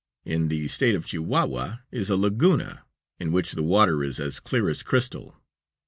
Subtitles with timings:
[0.25, 2.85] "In the State of Chihuahua is a Laguna,
[3.19, 5.37] in which the water is as clear as crystal.